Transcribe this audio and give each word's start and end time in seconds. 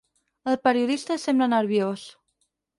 El 0.51 0.57
periodista 0.63 1.19
sembla 1.27 1.51
nerviós. 1.53 2.09